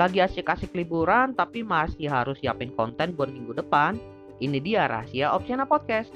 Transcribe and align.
Lagi 0.00 0.24
asik-asik 0.24 0.72
liburan 0.72 1.36
tapi 1.36 1.60
masih 1.60 2.08
harus 2.08 2.40
siapin 2.40 2.72
konten 2.72 3.12
buat 3.12 3.28
minggu 3.28 3.52
depan? 3.52 4.00
Ini 4.40 4.56
dia 4.56 4.88
rahasia 4.88 5.28
Opsiana 5.28 5.68
Podcast. 5.68 6.08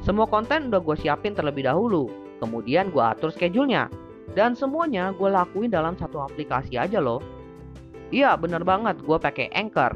Semua 0.00 0.24
konten 0.24 0.72
udah 0.72 0.80
gue 0.80 0.96
siapin 0.96 1.36
terlebih 1.36 1.68
dahulu, 1.68 2.08
kemudian 2.40 2.88
gue 2.88 3.04
atur 3.04 3.28
schedule-nya. 3.28 3.92
Dan 4.32 4.56
semuanya 4.56 5.12
gue 5.12 5.28
lakuin 5.28 5.68
dalam 5.68 6.00
satu 6.00 6.16
aplikasi 6.24 6.80
aja 6.80 6.96
loh. 6.96 7.20
Iya 8.08 8.40
bener 8.40 8.64
banget, 8.64 8.96
gue 9.04 9.18
pakai 9.20 9.52
Anchor. 9.52 9.92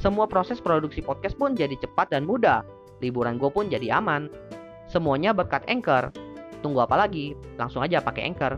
Semua 0.00 0.24
proses 0.24 0.56
produksi 0.56 1.04
podcast 1.04 1.36
pun 1.36 1.52
jadi 1.52 1.76
cepat 1.76 2.16
dan 2.16 2.24
mudah. 2.24 2.64
Liburan 3.04 3.36
gue 3.36 3.52
pun 3.52 3.68
jadi 3.68 4.00
aman. 4.00 4.32
Semuanya 4.88 5.36
berkat 5.36 5.68
Anchor. 5.68 6.16
Tunggu 6.64 6.80
apa 6.80 6.96
lagi? 6.96 7.36
Langsung 7.60 7.84
aja 7.84 8.00
pakai 8.00 8.24
Anchor. 8.24 8.56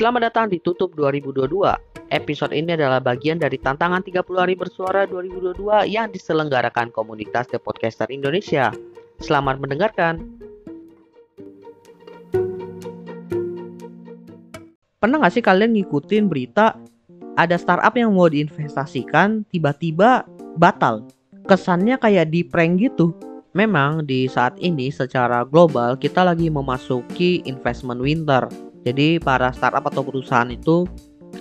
Selamat 0.00 0.32
datang 0.32 0.48
di 0.48 0.56
Tutup 0.64 0.96
2022. 0.96 1.60
Episode 2.08 2.56
ini 2.56 2.72
adalah 2.72 3.04
bagian 3.04 3.36
dari 3.36 3.60
tantangan 3.60 4.00
30 4.00 4.32
hari 4.32 4.56
bersuara 4.56 5.04
2022 5.04 5.60
yang 5.92 6.08
diselenggarakan 6.08 6.88
komunitas 6.88 7.52
The 7.52 7.60
Podcaster 7.60 8.08
Indonesia. 8.08 8.72
Selamat 9.20 9.60
mendengarkan. 9.60 10.24
Pernah 14.96 15.20
nggak 15.20 15.34
sih 15.36 15.44
kalian 15.44 15.76
ngikutin 15.76 16.32
berita 16.32 16.80
ada 17.36 17.60
startup 17.60 17.92
yang 17.92 18.16
mau 18.16 18.32
diinvestasikan 18.32 19.44
tiba-tiba 19.52 20.24
batal? 20.56 21.04
Kesannya 21.44 22.00
kayak 22.00 22.32
di 22.32 22.40
prank 22.40 22.80
gitu. 22.80 23.12
Memang 23.52 24.08
di 24.08 24.24
saat 24.32 24.56
ini 24.64 24.88
secara 24.88 25.44
global 25.44 26.00
kita 26.00 26.24
lagi 26.24 26.48
memasuki 26.48 27.44
investment 27.44 28.00
winter 28.00 28.48
jadi 28.84 29.20
para 29.20 29.52
startup 29.52 29.84
atau 29.88 30.00
perusahaan 30.00 30.48
itu 30.48 30.88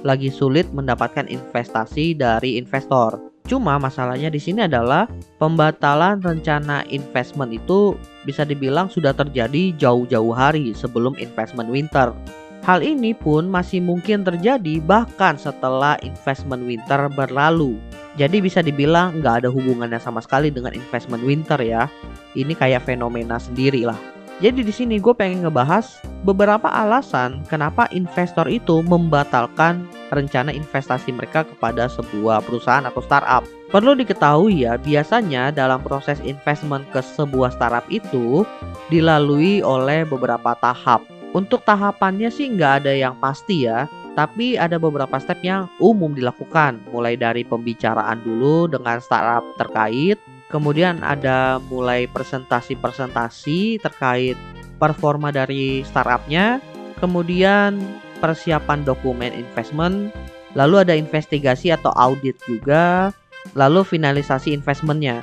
lagi 0.04 0.30
sulit 0.32 0.68
mendapatkan 0.72 1.28
investasi 1.28 2.16
dari 2.16 2.60
investor. 2.60 3.20
Cuma 3.50 3.82
masalahnya 3.82 4.30
di 4.30 4.38
sini 4.38 4.70
adalah 4.70 5.10
pembatalan 5.42 6.22
rencana 6.22 6.86
investment 6.94 7.50
itu 7.50 7.98
bisa 8.22 8.46
dibilang 8.46 8.86
sudah 8.94 9.10
terjadi 9.10 9.74
jauh-jauh 9.82 10.30
hari 10.30 10.70
sebelum 10.78 11.18
investment 11.18 11.66
winter. 11.66 12.14
Hal 12.62 12.86
ini 12.86 13.18
pun 13.18 13.50
masih 13.50 13.82
mungkin 13.82 14.22
terjadi 14.22 14.78
bahkan 14.86 15.40
setelah 15.40 15.98
investment 16.06 16.62
winter 16.62 17.10
berlalu. 17.10 17.82
Jadi 18.20 18.44
bisa 18.44 18.62
dibilang 18.62 19.24
nggak 19.24 19.42
ada 19.42 19.50
hubungannya 19.50 19.98
sama 19.98 20.22
sekali 20.22 20.54
dengan 20.54 20.78
investment 20.78 21.26
winter 21.26 21.58
ya. 21.58 21.90
Ini 22.38 22.54
kayak 22.54 22.86
fenomena 22.86 23.42
sendiri 23.42 23.90
lah. 23.90 23.98
Jadi 24.44 24.62
di 24.62 24.74
sini 24.76 25.02
gue 25.02 25.16
pengen 25.18 25.50
ngebahas 25.50 25.98
beberapa 26.24 26.68
alasan 26.68 27.44
kenapa 27.48 27.88
investor 27.96 28.48
itu 28.52 28.84
membatalkan 28.84 29.88
rencana 30.12 30.50
investasi 30.52 31.14
mereka 31.14 31.46
kepada 31.46 31.88
sebuah 31.88 32.44
perusahaan 32.44 32.86
atau 32.86 33.00
startup. 33.04 33.46
Perlu 33.70 33.94
diketahui 33.94 34.66
ya, 34.66 34.82
biasanya 34.82 35.54
dalam 35.54 35.86
proses 35.86 36.18
investment 36.26 36.82
ke 36.90 37.00
sebuah 37.06 37.54
startup 37.54 37.86
itu 37.94 38.42
dilalui 38.90 39.62
oleh 39.62 40.04
beberapa 40.10 40.58
tahap. 40.58 41.06
Untuk 41.38 41.62
tahapannya 41.62 42.34
sih 42.34 42.50
nggak 42.50 42.82
ada 42.82 42.94
yang 42.98 43.14
pasti 43.22 43.70
ya, 43.70 43.86
tapi 44.18 44.58
ada 44.58 44.82
beberapa 44.82 45.22
step 45.22 45.38
yang 45.46 45.70
umum 45.78 46.18
dilakukan, 46.18 46.82
mulai 46.90 47.14
dari 47.14 47.46
pembicaraan 47.46 48.26
dulu 48.26 48.66
dengan 48.66 48.98
startup 48.98 49.46
terkait, 49.62 50.18
Kemudian 50.50 51.06
ada 51.06 51.62
mulai 51.70 52.10
presentasi-presentasi 52.10 53.86
terkait 53.86 54.34
performa 54.80 55.30
dari 55.30 55.84
startupnya, 55.84 56.64
kemudian 57.04 57.78
persiapan 58.24 58.88
dokumen 58.88 59.36
investment, 59.36 60.16
lalu 60.56 60.82
ada 60.88 60.96
investigasi 60.96 61.70
atau 61.76 61.92
audit 62.00 62.40
juga, 62.48 63.12
lalu 63.54 63.84
finalisasi 63.86 64.56
investmentnya. 64.56 65.22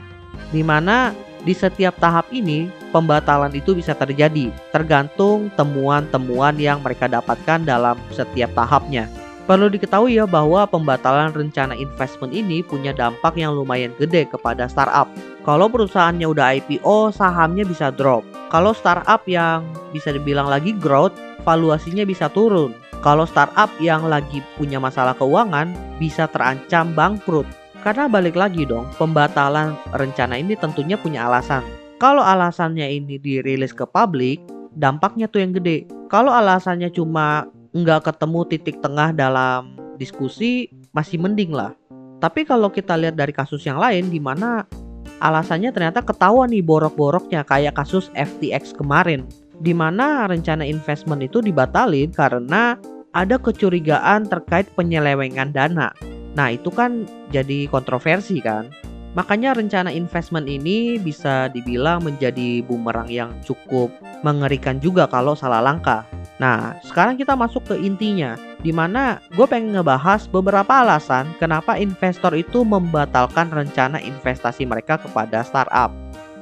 Di 0.53 0.61
mana 0.61 1.17
di 1.43 1.56
setiap 1.56 1.97
tahap 1.99 2.28
ini 2.31 2.69
pembatalan 2.91 3.55
itu 3.55 3.72
bisa 3.72 3.97
terjadi 3.97 4.50
tergantung 4.71 5.49
temuan-temuan 5.55 6.55
yang 6.61 6.83
mereka 6.84 7.09
dapatkan 7.09 7.65
dalam 7.65 7.97
setiap 8.12 8.50
tahapnya. 8.55 9.25
Perlu 9.47 9.71
diketahui 9.71 10.19
ya 10.19 10.27
bahwa 10.27 10.67
pembatalan 10.67 11.31
rencana 11.31 11.79
investment 11.79 12.34
ini 12.34 12.67
punya 12.67 12.91
dampak 12.91 13.39
yang 13.39 13.55
lumayan 13.55 13.95
gede 13.95 14.27
kepada 14.27 14.67
startup. 14.67 15.07
Kalau 15.47 15.71
perusahaannya 15.71 16.27
udah 16.27 16.59
IPO, 16.59 17.15
sahamnya 17.15 17.62
bisa 17.62 17.95
drop. 17.95 18.27
Kalau 18.51 18.75
startup 18.75 19.23
yang 19.31 19.62
bisa 19.95 20.11
dibilang 20.11 20.51
lagi 20.51 20.75
growth, 20.75 21.15
valuasinya 21.47 22.03
bisa 22.03 22.27
turun. 22.27 22.75
Kalau 23.06 23.23
startup 23.23 23.71
yang 23.79 24.11
lagi 24.11 24.43
punya 24.59 24.83
masalah 24.83 25.15
keuangan, 25.15 25.71
bisa 26.03 26.27
terancam 26.27 26.91
bangkrut. 26.99 27.47
Karena 27.87 28.11
balik 28.11 28.35
lagi 28.35 28.67
dong, 28.67 28.91
pembatalan 28.99 29.79
rencana 29.95 30.43
ini 30.43 30.59
tentunya 30.59 30.99
punya 30.99 31.31
alasan. 31.31 31.62
Kalau 32.03 32.19
alasannya 32.19 32.91
ini 32.91 33.23
dirilis 33.23 33.71
ke 33.71 33.87
publik, 33.87 34.43
dampaknya 34.75 35.31
tuh 35.31 35.47
yang 35.47 35.55
gede. 35.55 35.87
Kalau 36.11 36.35
alasannya 36.35 36.91
cuma 36.91 37.47
nggak 37.76 38.09
ketemu 38.09 38.41
titik 38.48 38.76
tengah 38.81 39.12
dalam 39.12 39.76
diskusi 40.00 40.72
masih 40.97 41.20
mending 41.20 41.53
lah. 41.53 41.76
Tapi 42.16 42.48
kalau 42.48 42.72
kita 42.72 42.97
lihat 42.97 43.20
dari 43.20 43.37
kasus 43.37 43.60
yang 43.69 43.76
lain 43.76 44.09
di 44.09 44.16
mana 44.16 44.64
alasannya 45.20 45.72
ternyata 45.72 46.00
ketahuan 46.00 46.48
nih 46.53 46.64
borok-boroknya 46.64 47.44
kayak 47.44 47.76
kasus 47.76 48.09
FTX 48.16 48.72
kemarin 48.72 49.28
di 49.60 49.72
mana 49.72 50.28
rencana 50.28 50.64
investment 50.64 51.25
itu 51.25 51.41
dibatalin 51.41 52.12
karena 52.12 52.76
ada 53.16 53.41
kecurigaan 53.41 54.28
terkait 54.28 54.69
penyelewengan 54.76 55.53
dana. 55.53 55.93
Nah, 56.37 56.53
itu 56.53 56.69
kan 56.69 57.08
jadi 57.32 57.64
kontroversi 57.72 58.44
kan. 58.44 58.69
Makanya 59.16 59.56
rencana 59.56 59.88
investment 59.88 60.44
ini 60.44 61.00
bisa 61.00 61.49
dibilang 61.49 62.04
menjadi 62.04 62.60
bumerang 62.60 63.09
yang 63.09 63.32
cukup 63.41 63.88
mengerikan 64.21 64.77
juga 64.77 65.09
kalau 65.09 65.32
salah 65.32 65.65
langkah. 65.65 66.04
Nah, 66.37 66.77
sekarang 66.84 67.16
kita 67.16 67.32
masuk 67.32 67.65
ke 67.65 67.81
intinya, 67.81 68.37
di 68.60 68.76
mana 68.76 69.25
gue 69.32 69.49
pengen 69.49 69.72
ngebahas 69.72 70.28
beberapa 70.28 70.84
alasan 70.84 71.32
kenapa 71.41 71.81
investor 71.81 72.37
itu 72.37 72.60
membatalkan 72.60 73.49
rencana 73.49 73.97
investasi 74.05 74.69
mereka 74.69 75.00
kepada 75.00 75.41
startup. 75.41 75.88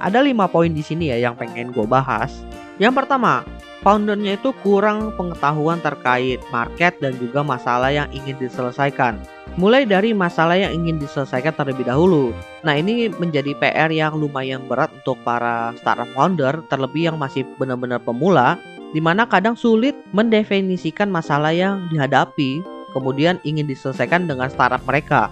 Ada 0.03 0.27
lima 0.27 0.51
poin 0.51 0.75
di 0.75 0.83
sini 0.83 1.15
ya 1.15 1.31
yang 1.31 1.39
pengen 1.39 1.71
gue 1.71 1.87
bahas. 1.87 2.43
Yang 2.83 3.07
pertama, 3.07 3.47
foundernya 3.87 4.35
itu 4.35 4.51
kurang 4.67 5.15
pengetahuan 5.15 5.79
terkait 5.79 6.43
market 6.51 6.99
dan 6.99 7.15
juga 7.23 7.47
masalah 7.47 7.95
yang 7.95 8.11
ingin 8.11 8.35
diselesaikan. 8.43 9.23
Mulai 9.55 9.87
dari 9.87 10.11
masalah 10.11 10.59
yang 10.59 10.83
ingin 10.83 10.99
diselesaikan 10.99 11.55
terlebih 11.55 11.87
dahulu. 11.87 12.35
Nah 12.67 12.75
ini 12.75 13.07
menjadi 13.07 13.55
PR 13.55 13.87
yang 13.87 14.19
lumayan 14.19 14.67
berat 14.67 14.91
untuk 14.91 15.15
para 15.23 15.71
startup 15.79 16.11
founder, 16.11 16.59
terlebih 16.67 17.15
yang 17.15 17.17
masih 17.23 17.47
benar-benar 17.55 18.03
pemula 18.03 18.59
di 18.91 18.99
mana 18.99 19.23
kadang 19.31 19.55
sulit 19.55 19.95
mendefinisikan 20.11 21.07
masalah 21.07 21.55
yang 21.55 21.87
dihadapi, 21.95 22.67
kemudian 22.91 23.39
ingin 23.47 23.71
diselesaikan 23.71 24.27
dengan 24.27 24.51
startup 24.51 24.83
mereka. 24.91 25.31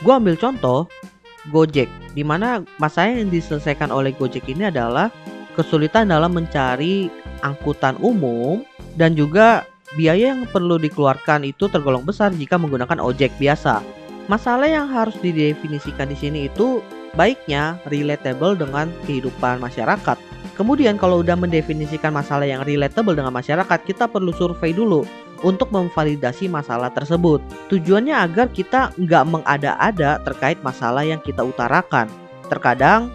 Gue 0.00 0.16
ambil 0.16 0.40
contoh 0.40 0.88
Gojek, 1.52 1.88
di 2.16 2.24
mana 2.24 2.64
masalah 2.80 3.20
yang 3.20 3.28
diselesaikan 3.28 3.92
oleh 3.92 4.16
Gojek 4.16 4.48
ini 4.48 4.72
adalah 4.72 5.12
kesulitan 5.56 6.08
dalam 6.08 6.32
mencari 6.32 7.12
angkutan 7.44 8.00
umum 8.00 8.64
dan 8.96 9.12
juga 9.12 9.68
biaya 9.96 10.36
yang 10.36 10.44
perlu 10.50 10.76
dikeluarkan 10.76 11.48
itu 11.48 11.70
tergolong 11.70 12.04
besar 12.04 12.34
jika 12.34 12.60
menggunakan 12.60 13.00
ojek 13.00 13.32
biasa. 13.40 13.80
Masalah 14.28 14.68
yang 14.68 14.90
harus 14.92 15.16
didefinisikan 15.24 16.12
di 16.12 16.16
sini 16.18 16.38
itu 16.52 16.84
baiknya 17.16 17.80
relatable 17.88 18.52
dengan 18.52 18.92
kehidupan 19.08 19.56
masyarakat 19.56 20.20
Kemudian 20.58 20.98
kalau 20.98 21.22
udah 21.22 21.38
mendefinisikan 21.38 22.10
masalah 22.10 22.42
yang 22.42 22.66
relatable 22.66 23.14
dengan 23.14 23.30
masyarakat, 23.30 23.78
kita 23.86 24.10
perlu 24.10 24.34
survei 24.34 24.74
dulu 24.74 25.06
untuk 25.46 25.70
memvalidasi 25.70 26.50
masalah 26.50 26.90
tersebut. 26.90 27.38
Tujuannya 27.70 28.10
agar 28.10 28.50
kita 28.50 28.90
nggak 28.98 29.24
mengada-ada 29.30 30.18
terkait 30.26 30.58
masalah 30.66 31.06
yang 31.06 31.22
kita 31.22 31.46
utarakan. 31.46 32.10
Terkadang 32.50 33.06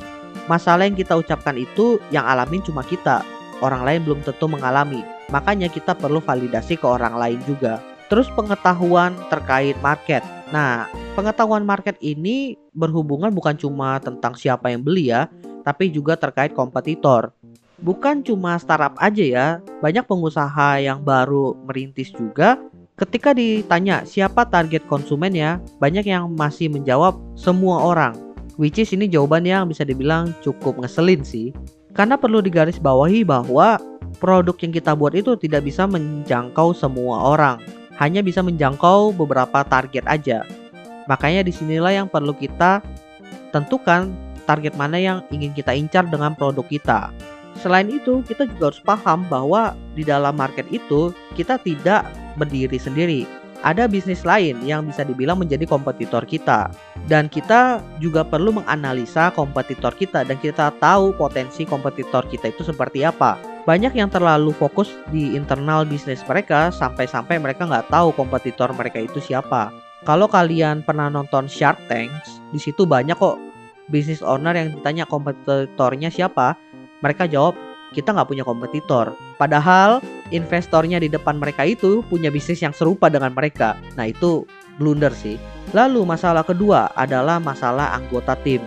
masalah 0.47 0.87
yang 0.87 0.95
kita 0.95 1.19
ucapkan 1.19 1.59
itu 1.59 1.99
yang 2.15 2.23
alamin 2.23 2.63
cuma 2.63 2.79
kita, 2.87 3.27
orang 3.61 3.85
lain 3.85 4.01
belum 4.07 4.19
tentu 4.25 4.49
mengalami. 4.49 5.03
Makanya 5.29 5.69
kita 5.69 5.93
perlu 5.93 6.23
validasi 6.23 6.79
ke 6.79 6.87
orang 6.87 7.13
lain 7.19 7.39
juga. 7.45 7.83
Terus 8.07 8.29
pengetahuan 8.33 9.13
terkait 9.29 9.77
market. 9.81 10.21
Nah, 10.53 10.85
pengetahuan 11.17 11.65
market 11.65 11.97
ini 11.97 12.53
berhubungan 12.77 13.33
bukan 13.33 13.57
cuma 13.57 13.97
tentang 13.97 14.37
siapa 14.37 14.69
yang 14.69 14.85
beli 14.85 15.09
ya, 15.09 15.25
tapi 15.65 15.89
juga 15.89 16.13
terkait 16.13 16.53
kompetitor. 16.53 17.33
Bukan 17.81 18.21
cuma 18.21 18.55
startup 18.61 18.93
aja 19.01 19.25
ya, 19.25 19.47
banyak 19.81 20.05
pengusaha 20.05 20.77
yang 20.79 21.01
baru 21.01 21.57
merintis 21.65 22.13
juga. 22.13 22.61
Ketika 22.93 23.33
ditanya 23.33 24.05
siapa 24.05 24.45
target 24.45 24.85
konsumen 24.85 25.33
ya, 25.33 25.57
banyak 25.81 26.05
yang 26.05 26.29
masih 26.37 26.69
menjawab 26.69 27.17
semua 27.33 27.81
orang. 27.81 28.13
Which 28.53 28.77
is 28.77 28.93
ini 28.93 29.09
jawaban 29.09 29.49
yang 29.49 29.65
bisa 29.65 29.81
dibilang 29.81 30.29
cukup 30.45 30.77
ngeselin 30.77 31.25
sih. 31.25 31.49
Karena 31.93 32.17
perlu 32.17 32.41
digarisbawahi 32.41 33.21
bahwa 33.21 33.77
produk 34.17 34.57
yang 34.65 34.73
kita 34.73 34.97
buat 34.97 35.13
itu 35.13 35.37
tidak 35.37 35.65
bisa 35.65 35.85
menjangkau 35.85 36.73
semua 36.73 37.37
orang, 37.37 37.61
hanya 38.01 38.25
bisa 38.25 38.41
menjangkau 38.41 39.13
beberapa 39.13 39.61
target 39.61 40.05
aja. 40.09 40.41
Makanya 41.05 41.45
di 41.45 41.53
sinilah 41.53 41.93
yang 41.93 42.07
perlu 42.09 42.33
kita 42.33 42.81
tentukan 43.53 44.09
target 44.49 44.73
mana 44.73 44.97
yang 44.97 45.21
ingin 45.29 45.53
kita 45.53 45.71
incar 45.77 46.09
dengan 46.09 46.33
produk 46.33 46.65
kita. 46.65 46.99
Selain 47.61 47.85
itu, 47.85 48.25
kita 48.25 48.49
juga 48.49 48.73
harus 48.73 48.81
paham 48.81 49.29
bahwa 49.29 49.77
di 49.93 50.01
dalam 50.01 50.33
market 50.33 50.65
itu 50.73 51.13
kita 51.37 51.61
tidak 51.61 52.09
berdiri 52.35 52.81
sendiri. 52.81 53.29
Ada 53.61 53.87
bisnis 53.87 54.25
lain 54.27 54.59
yang 54.65 54.89
bisa 54.89 55.05
dibilang 55.05 55.39
menjadi 55.39 55.63
kompetitor 55.69 56.25
kita. 56.25 56.73
Dan 57.03 57.27
kita 57.27 57.83
juga 57.99 58.23
perlu 58.23 58.55
menganalisa 58.55 59.35
kompetitor 59.35 59.91
kita 59.91 60.23
dan 60.23 60.39
kita 60.39 60.71
tahu 60.79 61.11
potensi 61.19 61.67
kompetitor 61.67 62.23
kita 62.31 62.55
itu 62.55 62.63
seperti 62.63 63.03
apa. 63.03 63.35
Banyak 63.63 63.95
yang 63.95 64.11
terlalu 64.11 64.51
fokus 64.55 64.91
di 65.11 65.35
internal 65.35 65.83
bisnis 65.87 66.23
mereka 66.27 66.71
sampai-sampai 66.71 67.39
mereka 67.39 67.67
nggak 67.67 67.91
tahu 67.91 68.15
kompetitor 68.15 68.71
mereka 68.75 69.03
itu 69.03 69.19
siapa. 69.19 69.71
Kalau 70.03 70.27
kalian 70.27 70.83
pernah 70.83 71.07
nonton 71.07 71.47
Shark 71.47 71.79
Tanks, 71.87 72.43
di 72.51 72.59
situ 72.59 72.83
banyak 72.83 73.15
kok 73.15 73.39
bisnis 73.87 74.19
owner 74.19 74.51
yang 74.55 74.75
ditanya 74.75 75.07
kompetitornya 75.07 76.11
siapa, 76.11 76.59
mereka 76.99 77.23
jawab 77.23 77.55
kita 77.95 78.11
nggak 78.11 78.27
punya 78.27 78.43
kompetitor. 78.43 79.15
Padahal 79.39 80.03
investornya 80.35 80.99
di 80.99 81.07
depan 81.07 81.39
mereka 81.39 81.63
itu 81.63 82.03
punya 82.11 82.27
bisnis 82.33 82.59
yang 82.59 82.75
serupa 82.75 83.07
dengan 83.07 83.31
mereka. 83.31 83.79
Nah 83.95 84.11
itu 84.11 84.43
blunder 84.77 85.11
sih. 85.13 85.37
Lalu 85.71 86.05
masalah 86.05 86.45
kedua 86.45 86.91
adalah 86.93 87.41
masalah 87.41 87.95
anggota 87.97 88.37
tim. 88.41 88.61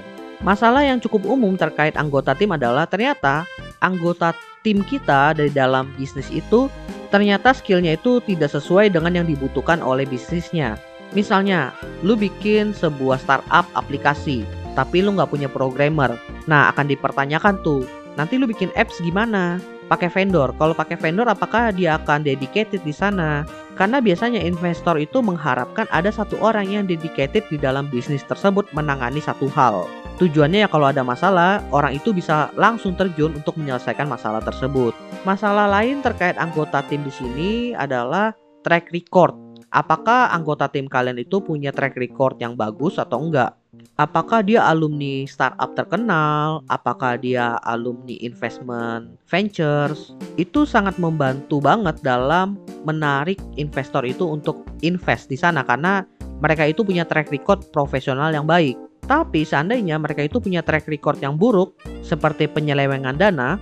Masalah 0.45 0.85
yang 0.85 1.01
cukup 1.01 1.25
umum 1.25 1.57
terkait 1.57 1.97
anggota 1.97 2.37
tim 2.37 2.53
adalah 2.53 2.85
ternyata 2.85 3.49
anggota 3.81 4.37
tim 4.61 4.85
kita 4.85 5.33
dari 5.33 5.49
dalam 5.49 5.89
bisnis 5.97 6.29
itu 6.29 6.69
ternyata 7.09 7.55
skillnya 7.55 7.97
itu 7.97 8.21
tidak 8.27 8.51
sesuai 8.53 8.93
dengan 8.93 9.23
yang 9.23 9.27
dibutuhkan 9.27 9.81
oleh 9.81 10.05
bisnisnya. 10.05 10.77
Misalnya, 11.15 11.71
lu 12.03 12.19
bikin 12.19 12.75
sebuah 12.75 13.23
startup 13.23 13.65
aplikasi, 13.79 14.43
tapi 14.75 15.07
lu 15.07 15.15
nggak 15.15 15.31
punya 15.31 15.47
programmer. 15.47 16.19
Nah, 16.51 16.69
akan 16.75 16.91
dipertanyakan 16.91 17.63
tuh, 17.63 17.87
nanti 18.19 18.37
lu 18.37 18.51
bikin 18.51 18.75
apps 18.75 18.99
gimana? 18.99 19.63
Pakai 19.87 20.11
vendor. 20.11 20.51
Kalau 20.59 20.75
pakai 20.75 20.99
vendor, 20.99 21.31
apakah 21.31 21.71
dia 21.71 21.95
akan 21.95 22.27
dedicated 22.27 22.83
di 22.83 22.91
sana? 22.91 23.47
Karena 23.79 24.03
biasanya 24.03 24.43
investor 24.43 24.99
itu 24.99 25.23
mengharapkan 25.23 25.87
ada 25.95 26.11
satu 26.11 26.35
orang 26.43 26.67
yang 26.67 26.85
dedicated 26.91 27.47
di 27.47 27.61
dalam 27.61 27.87
bisnis 27.87 28.27
tersebut 28.27 28.67
menangani 28.75 29.23
satu 29.23 29.47
hal. 29.55 29.87
Tujuannya 30.17 30.65
ya 30.65 30.69
kalau 30.73 30.89
ada 30.91 31.05
masalah, 31.07 31.63
orang 31.71 31.95
itu 31.95 32.11
bisa 32.11 32.51
langsung 32.57 32.97
terjun 32.97 33.37
untuk 33.37 33.55
menyelesaikan 33.61 34.09
masalah 34.09 34.41
tersebut. 34.41 34.97
Masalah 35.29 35.69
lain 35.69 36.01
terkait 36.01 36.35
anggota 36.41 36.81
tim 36.89 37.05
di 37.05 37.13
sini 37.13 37.51
adalah 37.77 38.33
track 38.65 38.91
record. 38.91 39.37
Apakah 39.71 40.33
anggota 40.33 40.73
tim 40.73 40.89
kalian 40.89 41.21
itu 41.21 41.45
punya 41.45 41.69
track 41.71 42.01
record 42.01 42.41
yang 42.41 42.57
bagus 42.57 42.97
atau 42.97 43.21
enggak? 43.21 43.56
Apakah 43.97 44.45
dia 44.45 44.61
alumni 44.61 45.25
startup 45.25 45.73
terkenal? 45.73 46.61
Apakah 46.69 47.17
dia 47.17 47.57
alumni 47.65 48.13
investment 48.21 49.17
ventures? 49.25 50.13
Itu 50.37 50.69
sangat 50.69 51.01
membantu 51.01 51.65
banget 51.65 52.05
dalam 52.05 52.61
menarik 52.85 53.41
investor 53.57 54.05
itu 54.05 54.29
untuk 54.29 54.69
invest 54.85 55.33
di 55.33 55.41
sana 55.41 55.65
karena 55.65 56.05
mereka 56.45 56.69
itu 56.69 56.85
punya 56.85 57.09
track 57.09 57.33
record 57.33 57.73
profesional 57.73 58.29
yang 58.37 58.45
baik. 58.45 58.77
Tapi 59.07 59.47
seandainya 59.47 59.97
mereka 59.97 60.27
itu 60.27 60.43
punya 60.43 60.61
track 60.61 60.91
record 60.91 61.17
yang 61.23 61.41
buruk, 61.41 61.79
seperti 62.03 62.51
penyelewengan 62.51 63.17
dana, 63.17 63.57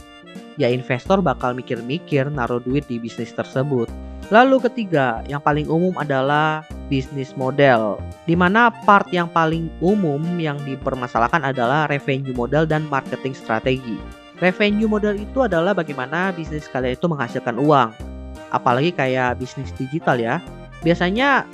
ya 0.57 0.73
investor 0.73 1.21
bakal 1.21 1.53
mikir-mikir 1.53 2.27
naruh 2.33 2.65
duit 2.65 2.89
di 2.89 2.97
bisnis 2.97 3.31
tersebut. 3.37 3.87
Lalu 4.33 4.57
ketiga, 4.65 5.21
yang 5.29 5.45
paling 5.45 5.69
umum 5.69 5.93
adalah 6.01 6.65
bisnis 6.89 7.37
model. 7.37 8.01
Di 8.25 8.33
mana 8.33 8.73
part 8.73 9.05
yang 9.13 9.29
paling 9.29 9.69
umum 9.85 10.21
yang 10.41 10.57
dipermasalahkan 10.65 11.45
adalah 11.45 11.85
revenue 11.93 12.33
model 12.33 12.65
dan 12.65 12.89
marketing 12.89 13.37
strategi. 13.37 14.01
Revenue 14.41 14.89
model 14.89 15.21
itu 15.21 15.45
adalah 15.45 15.77
bagaimana 15.77 16.33
bisnis 16.33 16.65
kalian 16.73 16.97
itu 16.97 17.05
menghasilkan 17.05 17.61
uang. 17.61 17.93
Apalagi 18.49 18.97
kayak 18.97 19.37
bisnis 19.37 19.69
digital 19.77 20.17
ya. 20.17 20.41
Biasanya 20.81 21.45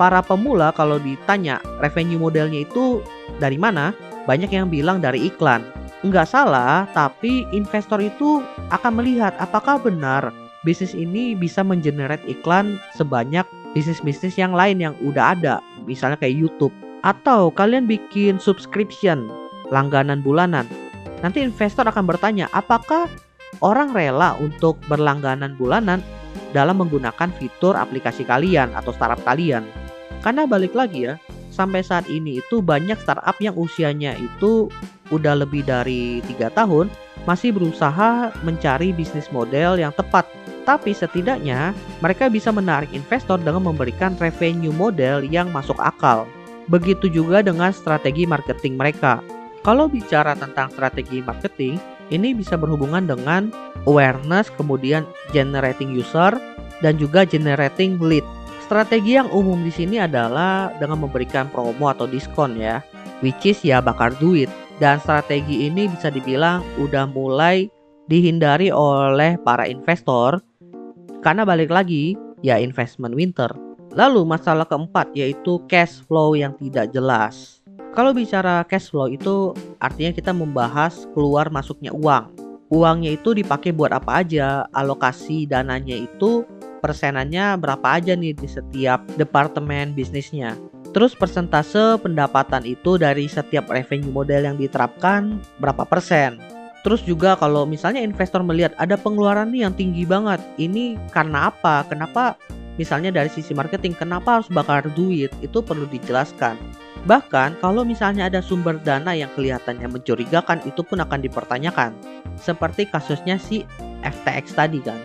para 0.00 0.24
pemula 0.24 0.72
kalau 0.72 0.96
ditanya 0.96 1.60
revenue 1.84 2.16
modelnya 2.16 2.64
itu 2.64 3.04
dari 3.36 3.60
mana, 3.60 3.92
banyak 4.24 4.48
yang 4.48 4.72
bilang 4.72 5.04
dari 5.04 5.28
iklan. 5.28 5.60
Enggak 6.00 6.28
salah, 6.28 6.88
tapi 6.96 7.44
investor 7.52 8.00
itu 8.00 8.40
akan 8.72 8.92
melihat 8.96 9.32
apakah 9.40 9.80
benar 9.80 10.43
bisnis 10.64 10.96
ini 10.96 11.36
bisa 11.36 11.60
mengenerate 11.60 12.24
iklan 12.24 12.80
sebanyak 12.96 13.44
bisnis-bisnis 13.76 14.40
yang 14.40 14.56
lain 14.56 14.80
yang 14.80 14.94
udah 15.04 15.36
ada, 15.36 15.60
misalnya 15.84 16.16
kayak 16.16 16.34
YouTube. 16.34 16.74
Atau 17.04 17.52
kalian 17.52 17.84
bikin 17.84 18.40
subscription, 18.40 19.28
langganan 19.68 20.24
bulanan. 20.24 20.64
Nanti 21.20 21.44
investor 21.44 21.84
akan 21.84 22.08
bertanya, 22.08 22.48
apakah 22.56 23.06
orang 23.60 23.92
rela 23.92 24.34
untuk 24.40 24.80
berlangganan 24.88 25.52
bulanan 25.60 26.00
dalam 26.56 26.80
menggunakan 26.80 27.28
fitur 27.36 27.76
aplikasi 27.76 28.24
kalian 28.24 28.72
atau 28.72 28.90
startup 28.96 29.20
kalian? 29.28 29.68
Karena 30.24 30.48
balik 30.48 30.72
lagi 30.72 31.12
ya, 31.12 31.20
sampai 31.52 31.84
saat 31.84 32.08
ini 32.08 32.40
itu 32.40 32.64
banyak 32.64 32.96
startup 33.04 33.36
yang 33.36 33.52
usianya 33.52 34.16
itu 34.16 34.72
udah 35.12 35.36
lebih 35.36 35.60
dari 35.68 36.24
tiga 36.24 36.48
tahun 36.48 36.88
masih 37.28 37.52
berusaha 37.52 38.32
mencari 38.40 38.96
bisnis 38.96 39.28
model 39.28 39.76
yang 39.76 39.92
tepat. 39.92 40.24
Tapi 40.64 40.96
setidaknya 40.96 41.76
mereka 42.00 42.32
bisa 42.32 42.48
menarik 42.48 42.88
investor 42.96 43.36
dengan 43.36 43.68
memberikan 43.68 44.16
revenue 44.16 44.72
model 44.72 45.24
yang 45.28 45.52
masuk 45.52 45.76
akal. 45.76 46.24
Begitu 46.72 47.12
juga 47.12 47.44
dengan 47.44 47.68
strategi 47.76 48.24
marketing 48.24 48.80
mereka. 48.80 49.20
Kalau 49.64 49.88
bicara 49.88 50.32
tentang 50.36 50.72
strategi 50.72 51.20
marketing, 51.24 51.76
ini 52.12 52.36
bisa 52.36 52.56
berhubungan 52.56 53.08
dengan 53.08 53.48
awareness, 53.88 54.52
kemudian 54.56 55.08
generating 55.32 55.92
user, 55.92 56.36
dan 56.84 57.00
juga 57.00 57.24
generating 57.24 57.96
lead. 58.00 58.24
Strategi 58.64 59.16
yang 59.20 59.28
umum 59.32 59.60
di 59.60 59.72
sini 59.72 60.00
adalah 60.00 60.72
dengan 60.80 61.04
memberikan 61.04 61.48
promo 61.52 61.92
atau 61.92 62.08
diskon 62.08 62.56
ya, 62.56 62.80
which 63.20 63.44
is 63.44 63.60
ya 63.60 63.80
bakar 63.84 64.12
duit. 64.16 64.48
Dan 64.80 64.98
strategi 65.00 65.68
ini 65.68 65.86
bisa 65.86 66.10
dibilang 66.10 66.64
udah 66.80 67.06
mulai 67.06 67.68
dihindari 68.08 68.68
oleh 68.68 69.40
para 69.40 69.64
investor 69.64 70.40
karena 71.24 71.42
balik 71.48 71.72
lagi 71.72 72.12
ya 72.44 72.60
investment 72.60 73.16
winter. 73.16 73.48
Lalu 73.96 74.28
masalah 74.28 74.68
keempat 74.68 75.16
yaitu 75.16 75.56
cash 75.72 76.04
flow 76.04 76.36
yang 76.36 76.52
tidak 76.60 76.92
jelas. 76.92 77.64
Kalau 77.96 78.12
bicara 78.12 78.60
cash 78.68 78.92
flow 78.92 79.08
itu 79.08 79.56
artinya 79.80 80.12
kita 80.12 80.36
membahas 80.36 81.08
keluar 81.16 81.48
masuknya 81.48 81.94
uang. 81.96 82.28
Uangnya 82.68 83.16
itu 83.16 83.32
dipakai 83.32 83.70
buat 83.72 83.94
apa 83.94 84.20
aja, 84.20 84.66
alokasi 84.74 85.46
dananya 85.46 85.94
itu 85.94 86.44
persenannya 86.82 87.56
berapa 87.56 87.86
aja 87.96 88.12
nih 88.18 88.34
di 88.34 88.50
setiap 88.50 89.00
departemen 89.16 89.94
bisnisnya. 89.94 90.58
Terus 90.90 91.14
persentase 91.14 92.02
pendapatan 92.02 92.66
itu 92.66 92.98
dari 92.98 93.30
setiap 93.30 93.70
revenue 93.70 94.10
model 94.10 94.46
yang 94.46 94.58
diterapkan 94.58 95.38
berapa 95.62 95.86
persen. 95.86 96.53
Terus 96.84 97.00
juga 97.00 97.32
kalau 97.40 97.64
misalnya 97.64 98.04
investor 98.04 98.44
melihat 98.44 98.76
ada 98.76 99.00
pengeluaran 99.00 99.48
nih 99.48 99.64
yang 99.64 99.72
tinggi 99.72 100.04
banget, 100.04 100.36
ini 100.60 101.00
karena 101.16 101.48
apa? 101.48 101.80
Kenapa 101.88 102.36
misalnya 102.76 103.08
dari 103.08 103.32
sisi 103.32 103.56
marketing 103.56 103.96
kenapa 103.96 104.38
harus 104.38 104.52
bakar 104.52 104.84
duit? 104.92 105.32
Itu 105.40 105.64
perlu 105.64 105.88
dijelaskan. 105.88 106.60
Bahkan 107.08 107.64
kalau 107.64 107.88
misalnya 107.88 108.28
ada 108.28 108.44
sumber 108.44 108.76
dana 108.84 109.16
yang 109.16 109.32
kelihatannya 109.32 109.88
mencurigakan 109.96 110.60
itu 110.68 110.84
pun 110.84 111.00
akan 111.00 111.24
dipertanyakan. 111.24 111.96
Seperti 112.36 112.84
kasusnya 112.92 113.40
si 113.40 113.64
FTX 114.04 114.52
tadi 114.52 114.84
kan. 114.84 115.00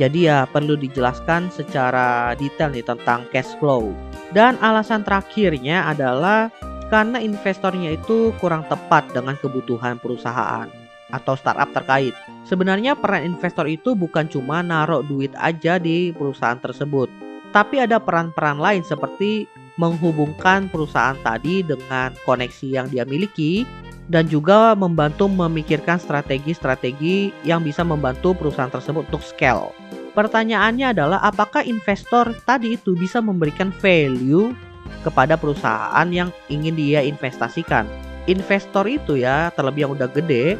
Jadi 0.00 0.24
ya 0.24 0.48
perlu 0.48 0.72
dijelaskan 0.80 1.52
secara 1.52 2.32
detail 2.40 2.72
nih 2.72 2.84
tentang 2.88 3.28
cash 3.28 3.52
flow. 3.60 3.92
Dan 4.32 4.56
alasan 4.64 5.04
terakhirnya 5.04 5.84
adalah 5.84 6.48
karena 6.88 7.20
investornya 7.20 7.92
itu 7.92 8.32
kurang 8.40 8.64
tepat 8.72 9.12
dengan 9.12 9.36
kebutuhan 9.36 10.00
perusahaan 10.00 10.79
atau 11.10 11.38
startup 11.38 11.70
terkait. 11.74 12.14
Sebenarnya 12.46 12.98
peran 12.98 13.26
investor 13.26 13.66
itu 13.66 13.94
bukan 13.94 14.26
cuma 14.26 14.62
naruh 14.64 15.04
duit 15.06 15.30
aja 15.38 15.78
di 15.78 16.10
perusahaan 16.14 16.58
tersebut, 16.58 17.10
tapi 17.50 17.82
ada 17.82 17.98
peran-peran 17.98 18.58
lain 18.58 18.82
seperti 18.86 19.46
menghubungkan 19.78 20.68
perusahaan 20.68 21.16
tadi 21.24 21.64
dengan 21.64 22.12
koneksi 22.26 22.66
yang 22.68 22.86
dia 22.90 23.06
miliki 23.08 23.64
dan 24.10 24.26
juga 24.26 24.74
membantu 24.74 25.30
memikirkan 25.30 26.02
strategi-strategi 26.02 27.30
yang 27.46 27.62
bisa 27.62 27.86
membantu 27.86 28.34
perusahaan 28.34 28.70
tersebut 28.70 29.06
untuk 29.06 29.22
scale. 29.22 29.70
Pertanyaannya 30.10 30.90
adalah 30.90 31.22
apakah 31.22 31.62
investor 31.62 32.34
tadi 32.42 32.74
itu 32.74 32.98
bisa 32.98 33.22
memberikan 33.22 33.70
value 33.70 34.50
kepada 35.06 35.38
perusahaan 35.38 36.06
yang 36.10 36.34
ingin 36.50 36.74
dia 36.74 37.00
investasikan. 37.06 37.86
Investor 38.26 38.84
itu 38.90 39.22
ya, 39.22 39.54
terlebih 39.54 39.86
yang 39.86 39.92
udah 39.94 40.10
gede, 40.10 40.58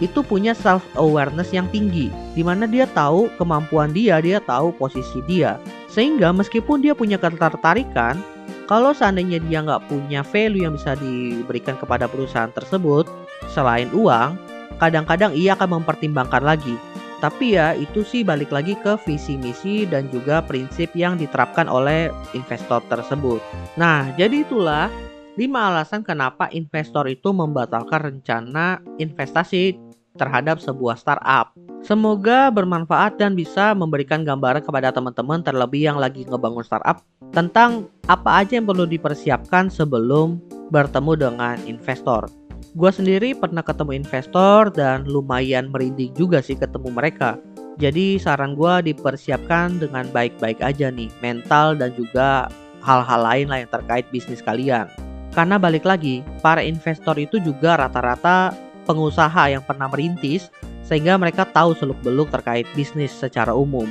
itu 0.00 0.24
punya 0.24 0.56
self 0.56 0.82
awareness 0.96 1.52
yang 1.52 1.68
tinggi 1.68 2.08
di 2.32 2.42
mana 2.42 2.64
dia 2.64 2.88
tahu 2.90 3.28
kemampuan 3.36 3.92
dia, 3.92 4.18
dia 4.18 4.40
tahu 4.40 4.72
posisi 4.74 5.20
dia. 5.28 5.60
Sehingga 5.92 6.32
meskipun 6.32 6.80
dia 6.80 6.96
punya 6.96 7.20
ketertarikan, 7.20 8.16
kalau 8.64 8.96
seandainya 8.96 9.42
dia 9.44 9.60
nggak 9.60 9.86
punya 9.90 10.24
value 10.24 10.64
yang 10.64 10.74
bisa 10.74 10.96
diberikan 10.96 11.76
kepada 11.76 12.08
perusahaan 12.08 12.50
tersebut 12.54 13.04
selain 13.50 13.90
uang, 13.92 14.38
kadang-kadang 14.78 15.36
ia 15.36 15.58
akan 15.58 15.82
mempertimbangkan 15.82 16.40
lagi. 16.40 16.78
Tapi 17.20 17.60
ya 17.60 17.76
itu 17.76 18.00
sih 18.00 18.24
balik 18.24 18.48
lagi 18.48 18.72
ke 18.80 18.96
visi 19.04 19.36
misi 19.36 19.84
dan 19.84 20.08
juga 20.08 20.40
prinsip 20.40 20.88
yang 20.96 21.20
diterapkan 21.20 21.68
oleh 21.68 22.08
investor 22.32 22.80
tersebut. 22.88 23.44
Nah, 23.76 24.08
jadi 24.16 24.40
itulah 24.40 24.88
5 25.36 25.44
alasan 25.52 26.00
kenapa 26.00 26.48
investor 26.54 27.04
itu 27.12 27.28
membatalkan 27.34 28.08
rencana 28.08 28.80
investasi 28.96 29.89
terhadap 30.16 30.58
sebuah 30.58 30.98
startup. 30.98 31.54
Semoga 31.80 32.52
bermanfaat 32.52 33.16
dan 33.16 33.32
bisa 33.32 33.72
memberikan 33.72 34.26
gambaran 34.26 34.60
kepada 34.60 34.92
teman-teman 34.92 35.40
terlebih 35.40 35.88
yang 35.88 35.96
lagi 35.96 36.28
ngebangun 36.28 36.64
startup 36.66 37.00
tentang 37.32 37.88
apa 38.10 38.44
aja 38.44 38.58
yang 38.60 38.66
perlu 38.68 38.84
dipersiapkan 38.84 39.70
sebelum 39.72 40.42
bertemu 40.68 41.12
dengan 41.16 41.56
investor. 41.64 42.28
Gua 42.76 42.92
sendiri 42.94 43.34
pernah 43.34 43.64
ketemu 43.64 43.98
investor 43.98 44.70
dan 44.70 45.08
lumayan 45.08 45.72
merinding 45.72 46.14
juga 46.14 46.38
sih 46.38 46.54
ketemu 46.54 46.92
mereka. 46.92 47.40
Jadi 47.80 48.20
saran 48.20 48.54
gua 48.54 48.84
dipersiapkan 48.84 49.80
dengan 49.80 50.06
baik-baik 50.12 50.60
aja 50.60 50.92
nih 50.92 51.08
mental 51.24 51.74
dan 51.74 51.96
juga 51.96 52.52
hal-hal 52.84 53.20
lain 53.24 53.46
lah 53.48 53.64
yang 53.64 53.72
terkait 53.72 54.04
bisnis 54.12 54.44
kalian. 54.44 54.86
Karena 55.30 55.56
balik 55.62 55.86
lagi, 55.86 56.26
para 56.42 56.60
investor 56.60 57.14
itu 57.14 57.38
juga 57.38 57.78
rata-rata 57.78 58.50
pengusaha 58.90 59.54
yang 59.54 59.62
pernah 59.62 59.86
merintis 59.86 60.50
sehingga 60.82 61.14
mereka 61.14 61.46
tahu 61.46 61.78
seluk-beluk 61.78 62.34
terkait 62.34 62.66
bisnis 62.74 63.14
secara 63.14 63.54
umum. 63.54 63.86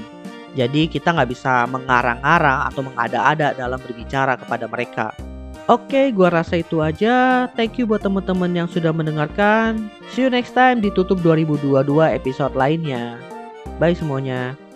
Jadi 0.59 0.91
kita 0.91 1.15
nggak 1.15 1.31
bisa 1.31 1.63
mengarang-arang 1.71 2.67
atau 2.67 2.83
mengada-ada 2.83 3.55
dalam 3.55 3.79
berbicara 3.79 4.35
kepada 4.35 4.67
mereka. 4.67 5.15
Oke, 5.69 6.09
gua 6.09 6.41
rasa 6.41 6.59
itu 6.59 6.81
aja. 6.81 7.45
Thank 7.53 7.77
you 7.77 7.85
buat 7.85 8.01
teman-teman 8.01 8.51
yang 8.51 8.67
sudah 8.67 8.89
mendengarkan. 8.89 9.87
See 10.11 10.25
you 10.25 10.29
next 10.33 10.57
time 10.57 10.81
di 10.81 10.89
Tutup 10.89 11.21
2022 11.21 11.85
episode 12.09 12.57
lainnya. 12.57 13.21
Bye 13.77 13.93
semuanya. 13.93 14.68